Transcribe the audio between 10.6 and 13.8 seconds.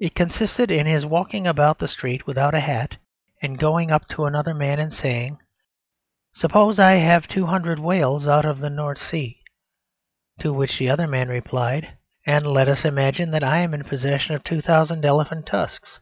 the other man replied, "And let us imagine that I am